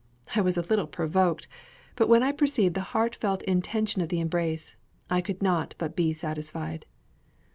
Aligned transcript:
I 0.35 0.41
was 0.41 0.57
a 0.57 0.61
little 0.63 0.87
provoked; 0.87 1.47
but 1.95 2.09
when 2.09 2.23
I 2.23 2.31
perceived 2.31 2.73
the 2.73 2.81
heartfelt 2.89 3.43
intention 3.43 4.01
of 4.01 4.09
the 4.09 4.19
embrace, 4.19 4.75
I 5.11 5.21
could 5.21 5.43
not 5.43 5.75
but 5.77 5.95
be 5.95 6.11
satisfied. 6.11 6.87